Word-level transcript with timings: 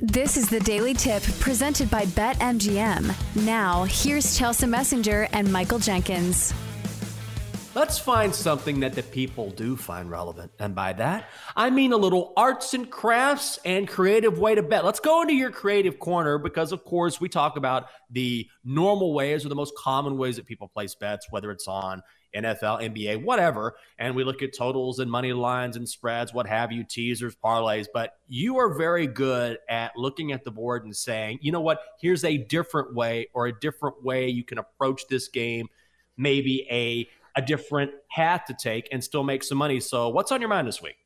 This 0.00 0.36
is 0.36 0.48
the 0.48 0.60
Daily 0.60 0.94
Tip 0.94 1.24
presented 1.40 1.90
by 1.90 2.04
BetMGM. 2.04 3.44
Now, 3.44 3.82
here's 3.82 4.38
Chelsa 4.38 4.68
Messinger 4.68 5.28
and 5.32 5.52
Michael 5.52 5.80
Jenkins. 5.80 6.54
Let's 7.74 7.98
find 7.98 8.34
something 8.34 8.80
that 8.80 8.94
the 8.94 9.02
people 9.02 9.50
do 9.50 9.76
find 9.76 10.10
relevant. 10.10 10.50
And 10.58 10.74
by 10.74 10.94
that, 10.94 11.28
I 11.54 11.68
mean 11.68 11.92
a 11.92 11.96
little 11.96 12.32
arts 12.36 12.72
and 12.72 12.90
crafts 12.90 13.58
and 13.64 13.86
creative 13.86 14.38
way 14.38 14.54
to 14.54 14.62
bet. 14.62 14.86
Let's 14.86 15.00
go 15.00 15.20
into 15.20 15.34
your 15.34 15.50
creative 15.50 15.98
corner 15.98 16.38
because, 16.38 16.72
of 16.72 16.82
course, 16.84 17.20
we 17.20 17.28
talk 17.28 17.56
about 17.56 17.88
the 18.10 18.48
normal 18.64 19.12
ways 19.12 19.44
or 19.44 19.50
the 19.50 19.54
most 19.54 19.74
common 19.76 20.16
ways 20.16 20.36
that 20.36 20.46
people 20.46 20.66
place 20.66 20.94
bets, 20.94 21.26
whether 21.30 21.50
it's 21.50 21.68
on 21.68 22.02
NFL, 22.34 22.82
NBA, 22.82 23.22
whatever. 23.22 23.76
And 23.98 24.16
we 24.16 24.24
look 24.24 24.42
at 24.42 24.56
totals 24.56 24.98
and 24.98 25.10
money 25.10 25.34
lines 25.34 25.76
and 25.76 25.86
spreads, 25.86 26.32
what 26.32 26.46
have 26.46 26.72
you, 26.72 26.84
teasers, 26.84 27.36
parlays. 27.36 27.86
But 27.92 28.14
you 28.28 28.58
are 28.58 28.74
very 28.74 29.06
good 29.06 29.58
at 29.68 29.92
looking 29.94 30.32
at 30.32 30.42
the 30.42 30.50
board 30.50 30.84
and 30.84 30.96
saying, 30.96 31.40
you 31.42 31.52
know 31.52 31.60
what, 31.60 31.80
here's 32.00 32.24
a 32.24 32.38
different 32.38 32.94
way 32.94 33.28
or 33.34 33.46
a 33.46 33.60
different 33.60 34.02
way 34.02 34.28
you 34.28 34.42
can 34.44 34.58
approach 34.58 35.02
this 35.08 35.28
game, 35.28 35.68
maybe 36.16 36.66
a 36.70 37.08
a 37.38 37.42
different 37.42 37.92
path 38.10 38.44
to 38.46 38.54
take 38.54 38.88
and 38.90 39.02
still 39.02 39.22
make 39.22 39.44
some 39.44 39.56
money. 39.56 39.78
So 39.78 40.08
what's 40.08 40.32
on 40.32 40.40
your 40.40 40.50
mind 40.50 40.66
this 40.66 40.82
week? 40.82 40.96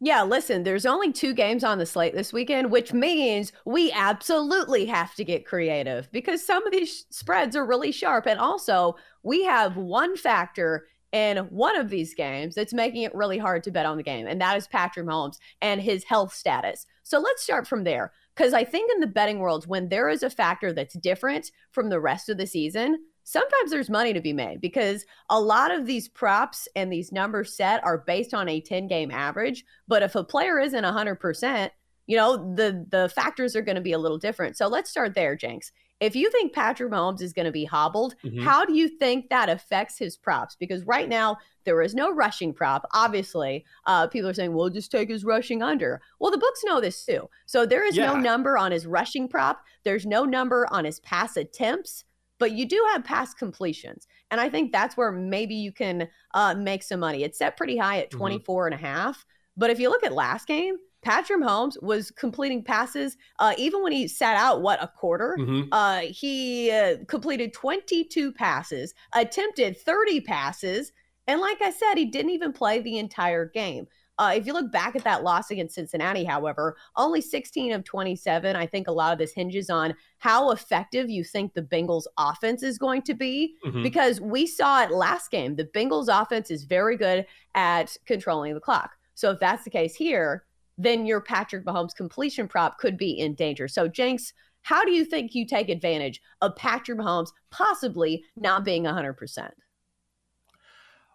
Yeah, 0.00 0.22
listen, 0.22 0.62
there's 0.62 0.86
only 0.86 1.12
two 1.12 1.34
games 1.34 1.64
on 1.64 1.78
the 1.78 1.86
slate 1.86 2.14
this 2.14 2.32
weekend, 2.32 2.70
which 2.70 2.92
means 2.92 3.52
we 3.64 3.90
absolutely 3.92 4.86
have 4.86 5.14
to 5.16 5.24
get 5.24 5.44
creative 5.44 6.10
because 6.12 6.44
some 6.44 6.64
of 6.64 6.72
these 6.72 7.06
spreads 7.10 7.56
are 7.56 7.66
really 7.66 7.90
sharp. 7.92 8.26
And 8.26 8.38
also, 8.38 8.96
we 9.24 9.44
have 9.44 9.76
one 9.76 10.16
factor 10.16 10.86
in 11.12 11.38
one 11.50 11.76
of 11.76 11.90
these 11.90 12.14
games 12.14 12.54
that's 12.54 12.72
making 12.72 13.02
it 13.02 13.14
really 13.14 13.38
hard 13.38 13.64
to 13.64 13.70
bet 13.70 13.86
on 13.86 13.96
the 13.96 14.02
game, 14.02 14.26
and 14.26 14.40
that 14.40 14.56
is 14.56 14.66
Patrick 14.66 15.06
Mahomes 15.06 15.38
and 15.60 15.80
his 15.80 16.04
health 16.04 16.32
status. 16.32 16.86
So 17.02 17.18
let's 17.18 17.42
start 17.42 17.66
from 17.66 17.84
there. 17.84 18.12
Because 18.34 18.54
I 18.54 18.64
think 18.64 18.90
in 18.90 19.00
the 19.00 19.06
betting 19.06 19.40
world, 19.40 19.66
when 19.66 19.88
there 19.88 20.08
is 20.08 20.22
a 20.22 20.30
factor 20.30 20.72
that's 20.72 20.94
different 20.98 21.50
from 21.70 21.90
the 21.90 22.00
rest 22.00 22.28
of 22.28 22.38
the 22.38 22.46
season, 22.46 22.96
sometimes 23.24 23.70
there's 23.70 23.90
money 23.90 24.12
to 24.12 24.20
be 24.20 24.32
made 24.32 24.60
because 24.60 25.04
a 25.30 25.40
lot 25.40 25.70
of 25.70 25.86
these 25.86 26.08
props 26.08 26.68
and 26.76 26.92
these 26.92 27.12
numbers 27.12 27.54
set 27.54 27.84
are 27.84 27.98
based 27.98 28.34
on 28.34 28.48
a 28.48 28.60
10 28.60 28.88
game 28.88 29.10
average. 29.10 29.64
But 29.88 30.02
if 30.02 30.14
a 30.14 30.24
player 30.24 30.58
isn't 30.58 30.84
100%, 30.84 31.70
you 32.06 32.16
know, 32.16 32.54
the 32.54 32.84
the 32.90 33.08
factors 33.14 33.54
are 33.54 33.62
going 33.62 33.76
to 33.76 33.80
be 33.80 33.92
a 33.92 33.98
little 33.98 34.18
different. 34.18 34.56
So 34.56 34.66
let's 34.66 34.90
start 34.90 35.14
there, 35.14 35.36
Jenks. 35.36 35.72
If 36.00 36.16
you 36.16 36.30
think 36.32 36.52
Patrick 36.52 36.90
Mahomes 36.90 37.22
is 37.22 37.32
going 37.32 37.46
to 37.46 37.52
be 37.52 37.64
hobbled, 37.64 38.16
mm-hmm. 38.24 38.42
how 38.42 38.64
do 38.64 38.74
you 38.74 38.88
think 38.88 39.28
that 39.28 39.48
affects 39.48 39.96
his 39.96 40.16
props? 40.16 40.56
Because 40.58 40.84
right 40.84 41.08
now 41.08 41.36
there 41.64 41.80
is 41.80 41.94
no 41.94 42.12
rushing 42.12 42.52
prop. 42.52 42.84
Obviously, 42.92 43.64
uh, 43.86 44.08
people 44.08 44.28
are 44.28 44.34
saying, 44.34 44.52
"Well, 44.52 44.68
just 44.68 44.90
take 44.90 45.08
his 45.08 45.24
rushing 45.24 45.62
under." 45.62 46.02
Well, 46.18 46.32
the 46.32 46.38
books 46.38 46.64
know 46.64 46.80
this 46.80 47.04
too. 47.04 47.28
So 47.46 47.64
there 47.64 47.86
is 47.86 47.96
yeah. 47.96 48.06
no 48.06 48.16
number 48.18 48.58
on 48.58 48.72
his 48.72 48.84
rushing 48.84 49.28
prop. 49.28 49.62
There's 49.84 50.04
no 50.04 50.24
number 50.24 50.66
on 50.72 50.84
his 50.84 50.98
pass 51.00 51.36
attempts 51.36 52.04
but 52.42 52.50
you 52.50 52.66
do 52.66 52.84
have 52.90 53.04
pass 53.04 53.32
completions. 53.32 54.08
And 54.32 54.40
I 54.40 54.48
think 54.48 54.72
that's 54.72 54.96
where 54.96 55.12
maybe 55.12 55.54
you 55.54 55.70
can 55.70 56.08
uh, 56.34 56.56
make 56.56 56.82
some 56.82 56.98
money. 56.98 57.22
It's 57.22 57.38
set 57.38 57.56
pretty 57.56 57.76
high 57.76 58.00
at 58.00 58.10
mm-hmm. 58.10 58.18
24 58.18 58.64
mm-hmm. 58.64 58.72
and 58.72 58.82
a 58.82 58.84
half. 58.84 59.24
But 59.56 59.70
if 59.70 59.78
you 59.78 59.88
look 59.88 60.02
at 60.02 60.12
last 60.12 60.48
game, 60.48 60.74
Patrick 61.02 61.40
Mahomes 61.40 61.80
was 61.80 62.10
completing 62.10 62.64
passes 62.64 63.16
uh, 63.38 63.54
even 63.58 63.80
when 63.80 63.92
he 63.92 64.08
sat 64.08 64.36
out 64.36 64.60
what 64.60 64.82
a 64.82 64.88
quarter. 64.88 65.36
Mm-hmm. 65.38 65.68
Uh, 65.70 66.00
he 66.00 66.72
uh, 66.72 66.96
completed 67.06 67.52
22 67.52 68.32
passes, 68.32 68.92
attempted 69.14 69.78
30 69.78 70.22
passes, 70.22 70.90
and 71.28 71.40
like 71.40 71.62
I 71.62 71.70
said, 71.70 71.94
he 71.94 72.06
didn't 72.06 72.32
even 72.32 72.52
play 72.52 72.80
the 72.80 72.98
entire 72.98 73.46
game. 73.46 73.86
Uh, 74.18 74.34
if 74.36 74.46
you 74.46 74.52
look 74.52 74.70
back 74.70 74.94
at 74.94 75.04
that 75.04 75.22
loss 75.22 75.50
against 75.50 75.74
Cincinnati, 75.74 76.22
however, 76.22 76.76
only 76.96 77.20
16 77.20 77.72
of 77.72 77.82
27. 77.84 78.54
I 78.54 78.66
think 78.66 78.86
a 78.86 78.92
lot 78.92 79.12
of 79.12 79.18
this 79.18 79.32
hinges 79.32 79.70
on 79.70 79.94
how 80.18 80.50
effective 80.50 81.08
you 81.08 81.24
think 81.24 81.54
the 81.54 81.62
Bengals 81.62 82.04
offense 82.18 82.62
is 82.62 82.78
going 82.78 83.02
to 83.02 83.14
be 83.14 83.56
mm-hmm. 83.64 83.82
because 83.82 84.20
we 84.20 84.46
saw 84.46 84.82
it 84.82 84.90
last 84.90 85.30
game. 85.30 85.56
The 85.56 85.64
Bengals 85.64 86.08
offense 86.08 86.50
is 86.50 86.64
very 86.64 86.96
good 86.96 87.26
at 87.54 87.96
controlling 88.06 88.54
the 88.54 88.60
clock. 88.60 88.92
So 89.14 89.30
if 89.30 89.40
that's 89.40 89.64
the 89.64 89.70
case 89.70 89.94
here, 89.94 90.44
then 90.78 91.06
your 91.06 91.20
Patrick 91.20 91.64
Mahomes 91.64 91.94
completion 91.94 92.48
prop 92.48 92.78
could 92.78 92.96
be 92.96 93.12
in 93.12 93.34
danger. 93.34 93.68
So, 93.68 93.88
Jenks, 93.88 94.32
how 94.62 94.84
do 94.84 94.92
you 94.92 95.04
think 95.04 95.34
you 95.34 95.46
take 95.46 95.68
advantage 95.68 96.20
of 96.40 96.56
Patrick 96.56 96.98
Mahomes 96.98 97.30
possibly 97.50 98.24
not 98.36 98.64
being 98.64 98.84
100%? 98.84 99.50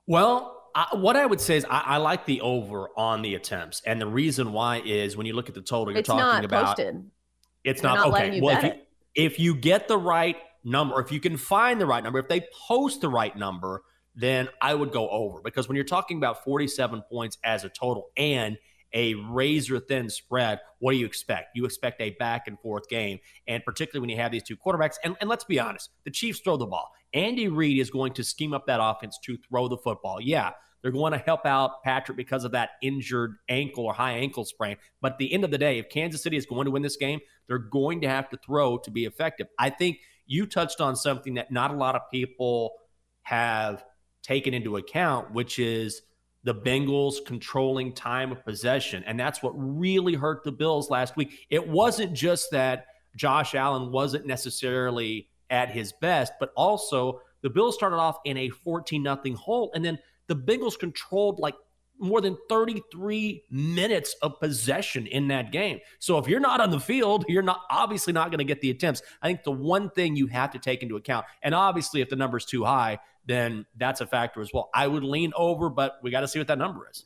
Well, 0.06 0.57
I, 0.78 0.96
what 0.96 1.16
I 1.16 1.26
would 1.26 1.42
say 1.42 1.58
is 1.58 1.66
I, 1.66 1.82
I, 1.86 1.98
like 1.98 2.28
the 2.28 2.40
over 2.42 2.90
on 2.96 3.24
the 3.24 3.34
attempts, 3.34 3.82
and 3.84 4.00
the 4.00 4.06
reason 4.06 4.54
why 4.54 4.80
is 4.86 5.18
when 5.18 5.26
you 5.26 5.34
look 5.34 5.50
at 5.50 5.56
the 5.56 5.62
total, 5.62 5.92
you're 5.92 6.02
it's 6.02 6.08
talking 6.08 6.20
not 6.20 6.46
about 6.46 6.78
posted. 6.78 7.04
it's 7.64 7.82
not, 7.82 7.96
not 7.96 8.08
okay. 8.10 8.40
well, 8.40 8.58
if 8.58 8.64
you, 8.64 8.74
if 9.16 9.40
you 9.40 9.56
get 9.56 9.88
the 9.88 9.98
right 9.98 10.38
number, 10.64 11.02
if 11.02 11.12
you 11.12 11.20
can 11.20 11.36
find 11.36 11.82
the 11.82 11.88
right 11.88 12.04
number, 12.04 12.20
if 12.20 12.28
they 12.28 12.46
post 12.68 13.02
the 13.02 13.10
right 13.10 13.36
number, 13.36 13.82
then 14.16 14.50
I 14.62 14.76
would 14.76 14.92
go 14.92 15.10
over 15.10 15.42
because 15.44 15.68
when 15.68 15.78
you're 15.78 15.84
talking 15.86 16.18
about 16.18 16.44
47 16.44 17.02
points 17.10 17.40
as 17.44 17.64
a 17.64 17.70
total 17.70 18.10
and 18.16 18.56
a 18.94 19.16
razor 19.16 19.80
thin 19.80 20.12
spread, 20.12 20.60
what 20.78 20.92
do 20.92 20.98
you 21.00 21.08
expect? 21.08 21.56
You 21.56 21.66
expect 21.66 22.00
a 22.02 22.12
back 22.12 22.48
and 22.48 22.60
forth 22.60 22.88
game. 22.88 23.18
And 23.48 23.64
particularly 23.64 24.02
when 24.02 24.10
you 24.12 24.22
have 24.22 24.32
these 24.32 24.44
two 24.44 24.56
quarterbacks, 24.56 24.96
and, 25.04 25.16
and 25.22 25.30
let's 25.30 25.44
be 25.44 25.60
honest, 25.60 25.90
the 26.06 26.12
Chiefs 26.12 26.40
throw 26.40 26.56
the 26.56 26.68
ball. 26.68 26.92
Andy 27.14 27.48
Reid 27.48 27.80
is 27.80 27.90
going 27.90 28.14
to 28.14 28.24
scheme 28.24 28.54
up 28.54 28.68
that 28.68 28.80
offense 28.82 29.18
to 29.24 29.38
throw 29.50 29.68
the 29.68 29.78
football. 29.78 30.22
Yeah, 30.22 30.52
they're 30.88 30.94
going 30.94 31.12
to 31.12 31.18
help 31.18 31.46
out 31.46 31.84
Patrick 31.84 32.16
because 32.16 32.46
of 32.46 32.54
that 32.54 32.70
injured 32.82 33.36
ankle 33.50 33.84
or 33.84 33.94
high 33.94 34.14
ankle 34.14 34.46
sprain. 34.46 34.78
But 35.02 35.12
at 35.12 35.18
the 35.18 35.34
end 35.34 35.44
of 35.44 35.52
the 35.52 35.58
day, 35.58 35.80
if 35.80 35.90
Kansas 35.90 36.24
City 36.24 36.38
is 36.38 36.46
going 36.46 36.64
to 36.64 36.72
win 36.72 36.82
this 36.82 36.96
game, 36.96 37.20
they're 37.46 37.58
going 37.58 38.00
to 38.00 38.08
have 38.08 38.30
to 38.30 38.38
throw 38.38 38.78
to 38.78 38.90
be 38.90 39.04
effective. 39.04 39.48
I 39.60 39.70
think 39.70 39.98
you 40.28 40.46
touched 40.46 40.80
on 40.80 40.96
something 40.96 41.34
that 41.34 41.52
not 41.52 41.72
a 41.72 41.74
lot 41.74 41.96
of 41.96 42.04
people 42.10 42.72
have 43.24 43.84
taken 44.24 44.54
into 44.54 44.78
account, 44.78 45.34
which 45.34 45.60
is 45.60 46.04
the 46.46 46.56
Bengals 46.56 47.16
controlling 47.26 47.92
time 47.92 48.32
of 48.32 48.46
possession. 48.46 49.04
And 49.06 49.20
that's 49.20 49.44
what 49.44 49.52
really 49.58 50.14
hurt 50.14 50.46
the 50.46 50.54
Bills 50.54 50.90
last 50.90 51.18
week. 51.18 51.38
It 51.50 51.68
wasn't 51.68 52.14
just 52.14 52.52
that 52.52 52.86
Josh 53.18 53.56
Allen 53.56 53.92
wasn't 53.92 54.26
necessarily 54.26 55.28
at 55.50 55.70
his 55.70 55.92
best, 56.00 56.32
but 56.40 56.54
also 56.56 57.20
the 57.42 57.50
Bills 57.50 57.76
started 57.76 57.98
off 57.98 58.20
in 58.24 58.38
a 58.38 58.48
14 58.48 59.04
nothing 59.04 59.36
hole 59.36 59.70
and 59.76 59.84
then 59.84 60.00
the 60.28 60.36
Bengals 60.36 60.78
controlled 60.78 61.40
like 61.40 61.56
more 62.00 62.22
than 62.22 62.38
33 62.50 63.44
minutes 63.50 64.16
of 64.22 64.40
possession 64.40 65.08
in 65.08 65.28
that 65.30 65.52
game. 65.52 65.80
So 66.00 66.18
if 66.18 66.28
you're 66.28 66.40
not 66.40 66.62
on 66.62 66.70
the 66.70 66.80
field, 66.80 67.26
you're 67.28 67.42
not 67.42 67.62
obviously 67.70 68.14
not 68.14 68.30
going 68.30 68.40
to 68.40 68.46
get 68.46 68.62
the 68.62 68.70
attempts. 68.70 69.02
I 69.22 69.28
think 69.28 69.44
the 69.44 69.52
one 69.52 69.90
thing 69.90 70.16
you 70.16 70.28
have 70.28 70.52
to 70.52 70.60
take 70.60 70.84
into 70.84 70.96
account, 70.96 71.26
and 71.42 71.56
obviously 71.56 72.02
if 72.02 72.10
the 72.10 72.16
number's 72.16 72.46
too 72.46 72.64
high, 72.64 73.00
then 73.26 73.66
that's 73.78 74.02
a 74.02 74.08
factor 74.08 74.42
as 74.42 74.52
well. 74.54 74.70
I 74.74 74.88
would 74.88 75.04
lean 75.04 75.34
over, 75.36 75.70
but 75.70 75.98
we 76.02 76.12
got 76.12 76.22
to 76.22 76.28
see 76.28 76.40
what 76.40 76.48
that 76.48 76.58
number 76.58 76.88
is. 76.90 77.06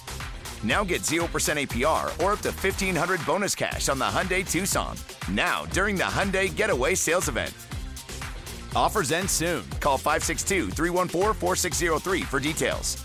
Now 0.63 0.83
get 0.83 1.01
0% 1.01 1.19
APR 1.25 2.05
or 2.23 2.33
up 2.33 2.39
to 2.41 2.51
1500 2.51 3.25
bonus 3.25 3.55
cash 3.55 3.89
on 3.89 3.97
the 3.97 4.05
Hyundai 4.05 4.49
Tucson. 4.49 4.95
Now, 5.31 5.65
during 5.73 5.95
the 5.95 6.03
Hyundai 6.03 6.55
Getaway 6.55 6.95
Sales 6.95 7.29
Event. 7.29 7.53
Offers 8.75 9.11
end 9.11 9.29
soon. 9.29 9.63
Call 9.79 9.97
562 9.97 10.69
314 10.69 11.33
4603 11.33 12.21
for 12.21 12.39
details. 12.39 13.03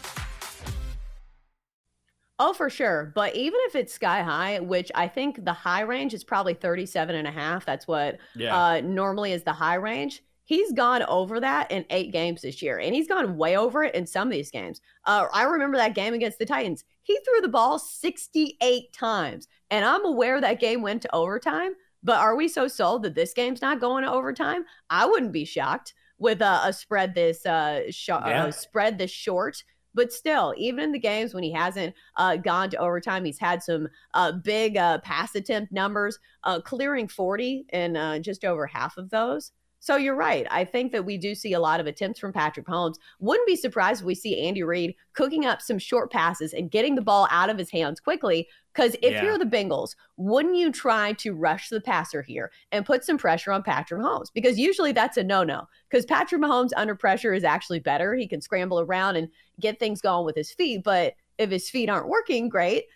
Oh, 2.38 2.52
for 2.52 2.68
sure. 2.68 3.12
But 3.14 3.34
even 3.34 3.58
if 3.64 3.74
it's 3.74 3.94
sky 3.94 4.22
high, 4.22 4.60
which 4.60 4.92
I 4.94 5.08
think 5.08 5.44
the 5.44 5.54
high 5.54 5.80
range 5.80 6.12
is 6.12 6.22
probably 6.22 6.52
37 6.52 7.14
and 7.14 7.26
a 7.26 7.30
half, 7.30 7.64
that's 7.64 7.88
what 7.88 8.18
yeah. 8.34 8.54
uh, 8.56 8.80
normally 8.82 9.32
is 9.32 9.42
the 9.42 9.54
high 9.54 9.76
range. 9.76 10.22
He's 10.46 10.72
gone 10.72 11.02
over 11.02 11.40
that 11.40 11.72
in 11.72 11.84
eight 11.90 12.12
games 12.12 12.42
this 12.42 12.62
year, 12.62 12.78
and 12.78 12.94
he's 12.94 13.08
gone 13.08 13.36
way 13.36 13.56
over 13.56 13.82
it 13.82 13.96
in 13.96 14.06
some 14.06 14.28
of 14.28 14.32
these 14.32 14.50
games. 14.50 14.80
Uh, 15.04 15.26
I 15.32 15.42
remember 15.42 15.76
that 15.76 15.96
game 15.96 16.14
against 16.14 16.38
the 16.38 16.46
Titans. 16.46 16.84
He 17.02 17.18
threw 17.24 17.40
the 17.40 17.48
ball 17.48 17.80
68 17.80 18.92
times, 18.92 19.48
and 19.72 19.84
I'm 19.84 20.04
aware 20.04 20.40
that 20.40 20.60
game 20.60 20.82
went 20.82 21.02
to 21.02 21.14
overtime. 21.14 21.72
But 22.04 22.20
are 22.20 22.36
we 22.36 22.46
so 22.46 22.68
sold 22.68 23.02
that 23.02 23.16
this 23.16 23.34
game's 23.34 23.60
not 23.60 23.80
going 23.80 24.04
to 24.04 24.12
overtime? 24.12 24.64
I 24.88 25.06
wouldn't 25.06 25.32
be 25.32 25.44
shocked 25.44 25.94
with 26.18 26.40
a, 26.40 26.60
a 26.64 26.72
spread 26.72 27.16
this 27.16 27.44
uh, 27.44 27.90
sh- 27.90 28.08
yeah. 28.08 28.44
uh, 28.44 28.50
spread 28.52 28.98
this 28.98 29.10
short. 29.10 29.64
But 29.94 30.12
still, 30.12 30.54
even 30.56 30.84
in 30.84 30.92
the 30.92 31.00
games 31.00 31.34
when 31.34 31.42
he 31.42 31.50
hasn't 31.50 31.92
uh, 32.16 32.36
gone 32.36 32.70
to 32.70 32.76
overtime, 32.76 33.24
he's 33.24 33.40
had 33.40 33.64
some 33.64 33.88
uh, 34.14 34.30
big 34.30 34.76
uh, 34.76 34.98
pass 34.98 35.34
attempt 35.34 35.72
numbers, 35.72 36.20
uh, 36.44 36.60
clearing 36.60 37.08
40 37.08 37.66
in 37.72 37.96
uh, 37.96 38.20
just 38.20 38.44
over 38.44 38.66
half 38.66 38.96
of 38.98 39.10
those. 39.10 39.50
So 39.86 39.94
you're 39.94 40.16
right. 40.16 40.48
I 40.50 40.64
think 40.64 40.90
that 40.90 41.04
we 41.04 41.16
do 41.16 41.32
see 41.32 41.52
a 41.52 41.60
lot 41.60 41.78
of 41.78 41.86
attempts 41.86 42.18
from 42.18 42.32
Patrick 42.32 42.66
Mahomes. 42.66 42.96
Wouldn't 43.20 43.46
be 43.46 43.54
surprised 43.54 44.00
if 44.00 44.04
we 44.04 44.16
see 44.16 44.44
Andy 44.44 44.64
Reid 44.64 44.96
cooking 45.12 45.46
up 45.46 45.62
some 45.62 45.78
short 45.78 46.10
passes 46.10 46.52
and 46.52 46.72
getting 46.72 46.96
the 46.96 47.02
ball 47.02 47.28
out 47.30 47.50
of 47.50 47.56
his 47.56 47.70
hands 47.70 48.00
quickly. 48.00 48.48
Because 48.74 48.94
if 48.94 49.12
yeah. 49.12 49.22
you're 49.22 49.38
the 49.38 49.44
Bengals, 49.44 49.94
wouldn't 50.16 50.56
you 50.56 50.72
try 50.72 51.12
to 51.12 51.34
rush 51.34 51.68
the 51.68 51.80
passer 51.80 52.20
here 52.20 52.50
and 52.72 52.84
put 52.84 53.04
some 53.04 53.16
pressure 53.16 53.52
on 53.52 53.62
Patrick 53.62 54.00
Mahomes? 54.00 54.32
Because 54.34 54.58
usually 54.58 54.90
that's 54.90 55.18
a 55.18 55.22
no 55.22 55.44
no. 55.44 55.68
Because 55.88 56.04
Patrick 56.04 56.42
Mahomes 56.42 56.72
under 56.76 56.96
pressure 56.96 57.32
is 57.32 57.44
actually 57.44 57.78
better. 57.78 58.16
He 58.16 58.26
can 58.26 58.40
scramble 58.40 58.80
around 58.80 59.14
and 59.14 59.28
get 59.60 59.78
things 59.78 60.00
going 60.00 60.26
with 60.26 60.34
his 60.34 60.50
feet. 60.50 60.82
But 60.82 61.14
if 61.38 61.50
his 61.50 61.70
feet 61.70 61.88
aren't 61.88 62.08
working 62.08 62.48
great, 62.48 62.86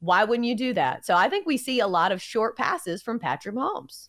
why 0.00 0.24
wouldn't 0.24 0.48
you 0.48 0.56
do 0.56 0.74
that? 0.74 1.06
So 1.06 1.14
I 1.14 1.28
think 1.28 1.46
we 1.46 1.56
see 1.56 1.78
a 1.78 1.86
lot 1.86 2.10
of 2.10 2.20
short 2.20 2.56
passes 2.56 3.02
from 3.02 3.20
Patrick 3.20 3.54
Mahomes. 3.54 4.08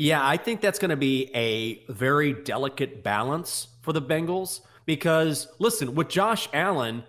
Yeah, 0.00 0.26
I 0.26 0.38
think 0.38 0.62
that's 0.62 0.78
going 0.78 0.88
to 0.92 0.96
be 0.96 1.30
a 1.34 1.84
very 1.92 2.32
delicate 2.32 3.04
balance 3.04 3.68
for 3.82 3.92
the 3.92 4.00
Bengals 4.00 4.60
because 4.86 5.46
listen, 5.58 5.94
with 5.94 6.08
Josh 6.08 6.48
Allen, 6.54 7.04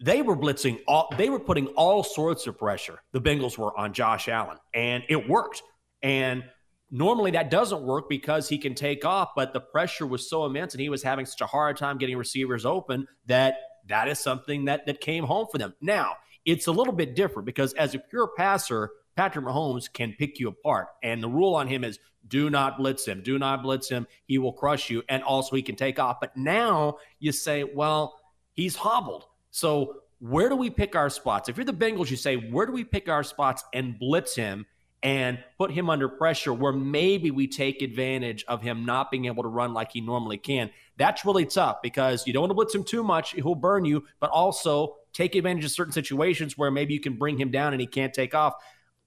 they 0.00 0.22
were 0.22 0.36
blitzing 0.36 0.80
all 0.88 1.08
they 1.16 1.30
were 1.30 1.38
putting 1.38 1.68
all 1.68 2.02
sorts 2.02 2.48
of 2.48 2.58
pressure. 2.58 3.00
The 3.12 3.20
Bengals 3.20 3.56
were 3.56 3.78
on 3.78 3.92
Josh 3.92 4.26
Allen 4.26 4.56
and 4.74 5.04
it 5.08 5.28
worked. 5.28 5.62
And 6.02 6.42
normally 6.90 7.30
that 7.30 7.48
doesn't 7.48 7.80
work 7.80 8.08
because 8.08 8.48
he 8.48 8.58
can 8.58 8.74
take 8.74 9.04
off, 9.04 9.36
but 9.36 9.52
the 9.52 9.60
pressure 9.60 10.04
was 10.04 10.28
so 10.28 10.44
immense 10.44 10.74
and 10.74 10.80
he 10.80 10.88
was 10.88 11.04
having 11.04 11.26
such 11.26 11.42
a 11.42 11.46
hard 11.46 11.76
time 11.76 11.96
getting 11.96 12.16
receivers 12.16 12.66
open 12.66 13.06
that 13.26 13.54
that 13.86 14.08
is 14.08 14.18
something 14.18 14.64
that 14.64 14.84
that 14.86 15.00
came 15.00 15.22
home 15.22 15.46
for 15.52 15.58
them. 15.58 15.74
Now, 15.80 16.16
it's 16.44 16.66
a 16.66 16.72
little 16.72 16.92
bit 16.92 17.14
different 17.14 17.46
because 17.46 17.72
as 17.74 17.94
a 17.94 18.00
pure 18.00 18.30
passer, 18.36 18.90
Patrick 19.16 19.44
Mahomes 19.44 19.92
can 19.92 20.14
pick 20.18 20.38
you 20.38 20.48
apart. 20.48 20.88
And 21.02 21.22
the 21.22 21.28
rule 21.28 21.54
on 21.54 21.68
him 21.68 21.84
is 21.84 21.98
do 22.28 22.50
not 22.50 22.78
blitz 22.78 23.06
him. 23.06 23.22
Do 23.22 23.38
not 23.38 23.62
blitz 23.62 23.88
him. 23.88 24.06
He 24.26 24.38
will 24.38 24.52
crush 24.52 24.90
you. 24.90 25.02
And 25.08 25.22
also, 25.22 25.56
he 25.56 25.62
can 25.62 25.76
take 25.76 25.98
off. 25.98 26.18
But 26.20 26.36
now 26.36 26.98
you 27.18 27.32
say, 27.32 27.64
well, 27.64 28.18
he's 28.54 28.76
hobbled. 28.76 29.26
So, 29.50 29.96
where 30.20 30.48
do 30.48 30.54
we 30.54 30.70
pick 30.70 30.94
our 30.94 31.10
spots? 31.10 31.48
If 31.48 31.56
you're 31.56 31.64
the 31.64 31.72
Bengals, 31.72 32.08
you 32.08 32.16
say, 32.16 32.36
where 32.36 32.64
do 32.64 32.72
we 32.72 32.84
pick 32.84 33.08
our 33.08 33.24
spots 33.24 33.64
and 33.74 33.98
blitz 33.98 34.36
him 34.36 34.66
and 35.02 35.42
put 35.58 35.72
him 35.72 35.90
under 35.90 36.08
pressure 36.08 36.54
where 36.54 36.72
maybe 36.72 37.32
we 37.32 37.48
take 37.48 37.82
advantage 37.82 38.44
of 38.46 38.62
him 38.62 38.86
not 38.86 39.10
being 39.10 39.24
able 39.24 39.42
to 39.42 39.48
run 39.48 39.74
like 39.74 39.90
he 39.90 40.00
normally 40.00 40.38
can? 40.38 40.70
That's 40.96 41.24
really 41.24 41.44
tough 41.44 41.82
because 41.82 42.24
you 42.24 42.32
don't 42.32 42.42
want 42.42 42.50
to 42.50 42.54
blitz 42.54 42.72
him 42.72 42.84
too 42.84 43.02
much. 43.02 43.32
He'll 43.32 43.56
burn 43.56 43.84
you, 43.84 44.04
but 44.20 44.30
also 44.30 44.94
take 45.12 45.34
advantage 45.34 45.64
of 45.64 45.72
certain 45.72 45.92
situations 45.92 46.56
where 46.56 46.70
maybe 46.70 46.94
you 46.94 47.00
can 47.00 47.14
bring 47.14 47.36
him 47.38 47.50
down 47.50 47.72
and 47.72 47.80
he 47.80 47.86
can't 47.88 48.14
take 48.14 48.32
off. 48.32 48.54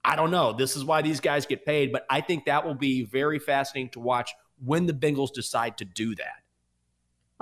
I 0.08 0.16
don't 0.16 0.30
know. 0.30 0.54
This 0.54 0.76
is 0.76 0.86
why 0.86 1.02
these 1.02 1.20
guys 1.20 1.48
get 1.48 1.66
paid, 1.66 1.92
but 1.92 2.06
I 2.10 2.22
think 2.22 2.46
that 2.46 2.66
will 2.66 2.76
be 2.76 3.04
very 3.04 3.40
fascinating 3.40 3.90
to 3.92 4.00
watch 4.00 4.32
when 4.64 4.86
the 4.86 4.94
Bengals 4.94 5.34
decide 5.34 5.80
to 5.80 5.86
do 5.86 6.14
that. 6.16 6.45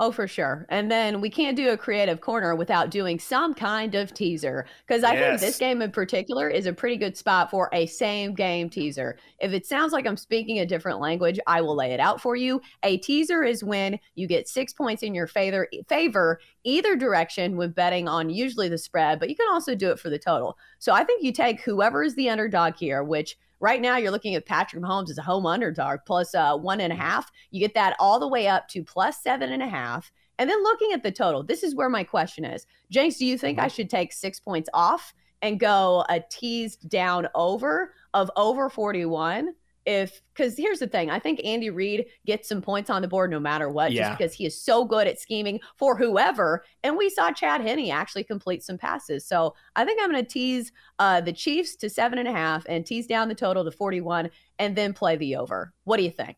Oh, 0.00 0.10
for 0.10 0.26
sure. 0.26 0.66
And 0.70 0.90
then 0.90 1.20
we 1.20 1.30
can't 1.30 1.56
do 1.56 1.70
a 1.70 1.76
creative 1.76 2.20
corner 2.20 2.56
without 2.56 2.90
doing 2.90 3.20
some 3.20 3.54
kind 3.54 3.94
of 3.94 4.12
teaser 4.12 4.66
because 4.84 5.04
I 5.04 5.14
yes. 5.14 5.40
think 5.40 5.40
this 5.40 5.58
game 5.58 5.82
in 5.82 5.92
particular 5.92 6.50
is 6.50 6.66
a 6.66 6.72
pretty 6.72 6.96
good 6.96 7.16
spot 7.16 7.48
for 7.48 7.68
a 7.72 7.86
same 7.86 8.34
game 8.34 8.68
teaser. 8.68 9.16
If 9.38 9.52
it 9.52 9.66
sounds 9.66 9.92
like 9.92 10.04
I'm 10.04 10.16
speaking 10.16 10.58
a 10.58 10.66
different 10.66 10.98
language, 10.98 11.38
I 11.46 11.60
will 11.60 11.76
lay 11.76 11.92
it 11.92 12.00
out 12.00 12.20
for 12.20 12.34
you. 12.34 12.60
A 12.82 12.96
teaser 12.96 13.44
is 13.44 13.62
when 13.62 14.00
you 14.16 14.26
get 14.26 14.48
six 14.48 14.72
points 14.72 15.04
in 15.04 15.14
your 15.14 15.28
favor, 15.28 15.68
favor 15.88 16.40
either 16.64 16.96
direction 16.96 17.56
when 17.56 17.70
betting 17.70 18.08
on 18.08 18.30
usually 18.30 18.68
the 18.68 18.78
spread, 18.78 19.20
but 19.20 19.30
you 19.30 19.36
can 19.36 19.46
also 19.48 19.76
do 19.76 19.92
it 19.92 20.00
for 20.00 20.10
the 20.10 20.18
total. 20.18 20.58
So 20.80 20.92
I 20.92 21.04
think 21.04 21.22
you 21.22 21.30
take 21.30 21.60
whoever 21.60 22.02
is 22.02 22.16
the 22.16 22.30
underdog 22.30 22.74
here, 22.74 23.04
which 23.04 23.38
Right 23.64 23.80
now, 23.80 23.96
you're 23.96 24.10
looking 24.10 24.34
at 24.34 24.44
Patrick 24.44 24.82
Mahomes 24.82 25.08
as 25.08 25.16
a 25.16 25.22
home 25.22 25.46
underdog 25.46 26.00
plus 26.04 26.34
uh, 26.34 26.54
one 26.54 26.82
and 26.82 26.92
a 26.92 26.96
half. 26.96 27.32
You 27.50 27.60
get 27.60 27.72
that 27.72 27.96
all 27.98 28.20
the 28.20 28.28
way 28.28 28.46
up 28.46 28.68
to 28.68 28.84
plus 28.84 29.22
seven 29.22 29.50
and 29.52 29.62
a 29.62 29.66
half. 29.66 30.12
And 30.38 30.50
then 30.50 30.62
looking 30.62 30.92
at 30.92 31.02
the 31.02 31.10
total, 31.10 31.42
this 31.42 31.62
is 31.62 31.74
where 31.74 31.88
my 31.88 32.04
question 32.04 32.44
is 32.44 32.66
James, 32.90 33.16
do 33.16 33.24
you 33.24 33.38
think 33.38 33.58
I 33.58 33.68
should 33.68 33.88
take 33.88 34.12
six 34.12 34.38
points 34.38 34.68
off 34.74 35.14
and 35.40 35.58
go 35.58 36.04
a 36.10 36.20
teased 36.30 36.90
down 36.90 37.26
over 37.34 37.94
of 38.12 38.30
over 38.36 38.68
41? 38.68 39.54
If 39.86 40.20
because 40.34 40.56
here's 40.56 40.78
the 40.78 40.86
thing, 40.86 41.10
I 41.10 41.18
think 41.18 41.40
Andy 41.44 41.70
Reid 41.70 42.06
gets 42.26 42.48
some 42.48 42.60
points 42.60 42.90
on 42.90 43.02
the 43.02 43.08
board 43.08 43.30
no 43.30 43.38
matter 43.38 43.68
what, 43.68 43.92
yeah. 43.92 44.08
just 44.08 44.18
because 44.18 44.32
he 44.32 44.46
is 44.46 44.60
so 44.60 44.84
good 44.84 45.06
at 45.06 45.20
scheming 45.20 45.60
for 45.76 45.96
whoever. 45.96 46.64
And 46.82 46.96
we 46.96 47.10
saw 47.10 47.30
Chad 47.30 47.60
Henne 47.60 47.90
actually 47.90 48.24
complete 48.24 48.62
some 48.62 48.78
passes. 48.78 49.26
So 49.26 49.54
I 49.76 49.84
think 49.84 50.00
I'm 50.02 50.10
going 50.10 50.24
to 50.24 50.28
tease 50.28 50.72
uh, 50.98 51.20
the 51.20 51.32
Chiefs 51.32 51.76
to 51.76 51.90
seven 51.90 52.18
and 52.18 52.28
a 52.28 52.32
half 52.32 52.64
and 52.68 52.84
tease 52.84 53.06
down 53.06 53.28
the 53.28 53.34
total 53.34 53.64
to 53.64 53.70
41 53.70 54.30
and 54.58 54.74
then 54.74 54.92
play 54.92 55.16
the 55.16 55.36
over. 55.36 55.72
What 55.84 55.98
do 55.98 56.02
you 56.02 56.10
think? 56.10 56.36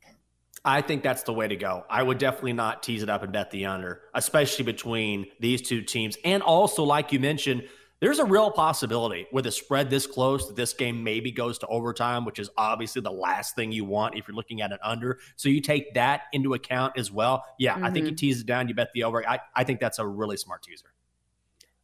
I 0.64 0.82
think 0.82 1.04
that's 1.04 1.22
the 1.22 1.32
way 1.32 1.46
to 1.46 1.54
go. 1.54 1.84
I 1.88 2.02
would 2.02 2.18
definitely 2.18 2.54
not 2.54 2.82
tease 2.82 3.04
it 3.04 3.08
up 3.08 3.22
and 3.22 3.32
bet 3.32 3.52
the 3.52 3.66
under, 3.66 4.02
especially 4.14 4.64
between 4.64 5.26
these 5.38 5.62
two 5.62 5.80
teams. 5.80 6.18
And 6.24 6.42
also, 6.42 6.82
like 6.82 7.12
you 7.12 7.20
mentioned, 7.20 7.68
there's 8.00 8.18
a 8.18 8.24
real 8.24 8.50
possibility 8.50 9.26
with 9.32 9.46
a 9.46 9.50
spread 9.50 9.88
this 9.88 10.06
close 10.06 10.46
that 10.48 10.56
this 10.56 10.72
game 10.72 11.02
maybe 11.02 11.30
goes 11.30 11.58
to 11.58 11.66
overtime, 11.68 12.24
which 12.24 12.38
is 12.38 12.50
obviously 12.56 13.00
the 13.00 13.10
last 13.10 13.54
thing 13.54 13.72
you 13.72 13.84
want 13.84 14.16
if 14.16 14.28
you're 14.28 14.34
looking 14.34 14.60
at 14.60 14.72
an 14.72 14.78
under. 14.82 15.18
So 15.36 15.48
you 15.48 15.60
take 15.60 15.94
that 15.94 16.22
into 16.32 16.54
account 16.54 16.98
as 16.98 17.10
well. 17.10 17.44
Yeah, 17.58 17.74
mm-hmm. 17.74 17.84
I 17.84 17.90
think 17.90 18.04
you 18.04 18.12
mm-hmm. 18.12 18.16
tease 18.16 18.40
it 18.40 18.46
down, 18.46 18.68
you 18.68 18.74
bet 18.74 18.90
the 18.94 19.04
over. 19.04 19.26
I, 19.26 19.40
I 19.54 19.64
think 19.64 19.80
that's 19.80 19.98
a 19.98 20.06
really 20.06 20.36
smart 20.36 20.62
teaser. 20.62 20.92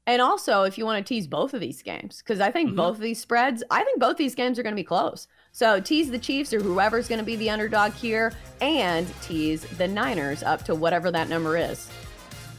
And 0.06 0.20
also, 0.20 0.64
if 0.64 0.76
you 0.76 0.84
want 0.84 1.04
to 1.04 1.08
tease 1.08 1.28
both 1.28 1.54
of 1.54 1.60
these 1.60 1.80
games, 1.80 2.18
because 2.18 2.40
I 2.40 2.50
think 2.50 2.70
mm-hmm. 2.70 2.76
both 2.76 2.96
of 2.96 3.02
these 3.02 3.20
spreads, 3.20 3.62
I 3.70 3.84
think 3.84 4.00
both 4.00 4.16
these 4.16 4.34
games 4.34 4.58
are 4.58 4.62
going 4.64 4.74
to 4.74 4.80
be 4.80 4.84
close. 4.84 5.28
So 5.52 5.80
tease 5.80 6.10
the 6.10 6.18
Chiefs 6.18 6.52
or 6.52 6.60
whoever's 6.60 7.06
going 7.06 7.20
to 7.20 7.24
be 7.24 7.36
the 7.36 7.48
underdog 7.48 7.92
here, 7.92 8.32
and 8.60 9.06
tease 9.22 9.62
the 9.78 9.86
Niners 9.86 10.42
up 10.42 10.64
to 10.64 10.74
whatever 10.74 11.10
that 11.12 11.28
number 11.28 11.56
is. 11.56 11.88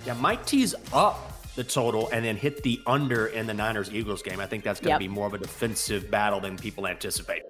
Yeah, 0.05 0.13
might 0.13 0.47
tease 0.47 0.73
up 0.93 1.32
the 1.55 1.63
total 1.63 2.09
and 2.11 2.23
then 2.25 2.35
hit 2.35 2.63
the 2.63 2.81
under 2.85 3.27
in 3.27 3.47
the 3.47 3.53
Niners 3.53 3.91
Eagles 3.91 4.21
game. 4.21 4.39
I 4.39 4.45
think 4.45 4.63
that's 4.63 4.79
going 4.79 4.97
to 4.97 5.03
yep. 5.03 5.11
be 5.11 5.13
more 5.13 5.27
of 5.27 5.33
a 5.33 5.37
defensive 5.37 6.09
battle 6.09 6.39
than 6.39 6.57
people 6.57 6.87
anticipate. 6.87 7.43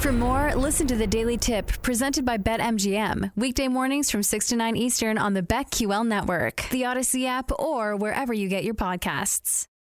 For 0.00 0.12
more, 0.12 0.54
listen 0.54 0.86
to 0.86 0.96
the 0.96 1.06
Daily 1.06 1.36
Tip 1.36 1.82
presented 1.82 2.24
by 2.24 2.38
BetMGM. 2.38 3.32
Weekday 3.36 3.68
mornings 3.68 4.10
from 4.10 4.22
6 4.22 4.48
to 4.48 4.56
9 4.56 4.74
Eastern 4.74 5.18
on 5.18 5.34
the 5.34 5.42
BetQL 5.42 6.06
network, 6.06 6.66
the 6.70 6.82
Audacy 6.82 7.26
app, 7.26 7.52
or 7.58 7.96
wherever 7.96 8.32
you 8.32 8.48
get 8.48 8.64
your 8.64 8.74
podcasts. 8.74 9.66